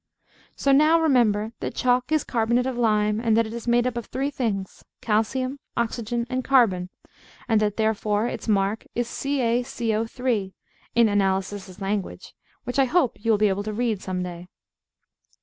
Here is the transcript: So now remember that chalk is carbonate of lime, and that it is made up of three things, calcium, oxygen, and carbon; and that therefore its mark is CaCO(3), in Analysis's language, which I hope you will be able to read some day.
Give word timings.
So 0.55 0.71
now 0.71 0.99
remember 0.99 1.51
that 1.59 1.75
chalk 1.75 2.11
is 2.11 2.23
carbonate 2.23 2.65
of 2.65 2.75
lime, 2.75 3.19
and 3.19 3.37
that 3.37 3.45
it 3.45 3.53
is 3.53 3.67
made 3.67 3.85
up 3.85 3.95
of 3.95 4.07
three 4.07 4.31
things, 4.31 4.83
calcium, 4.99 5.59
oxygen, 5.77 6.25
and 6.27 6.43
carbon; 6.43 6.89
and 7.47 7.61
that 7.61 7.77
therefore 7.77 8.25
its 8.25 8.47
mark 8.47 8.83
is 8.95 9.07
CaCO(3), 9.07 10.53
in 10.95 11.07
Analysis's 11.07 11.79
language, 11.79 12.33
which 12.63 12.79
I 12.79 12.85
hope 12.85 13.23
you 13.23 13.29
will 13.29 13.37
be 13.37 13.47
able 13.49 13.61
to 13.61 13.73
read 13.73 14.01
some 14.01 14.23
day. 14.23 14.47